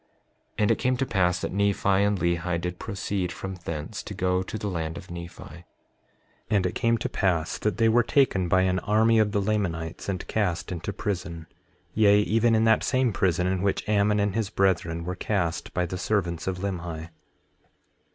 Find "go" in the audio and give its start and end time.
4.15-4.41